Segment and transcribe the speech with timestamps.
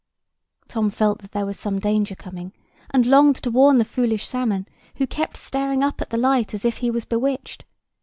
[0.67, 2.53] Tom felt that there was some danger coming,
[2.89, 6.65] and longed to warn the foolish salmon, who kept staring up at the light as
[6.65, 7.63] if he was bewitched.